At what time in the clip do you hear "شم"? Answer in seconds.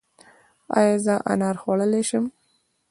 2.09-2.25